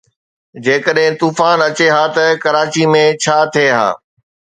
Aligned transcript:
جيڪڏهن 0.63 1.13
طوفان 1.21 1.57
اچي 1.67 1.87
ها 1.95 2.03
ته 2.15 2.25
ڪراچي 2.43 2.83
۾ 2.93 3.03
ڇا 3.23 3.37
ٿئي 3.53 3.67
ها؟ 3.77 3.89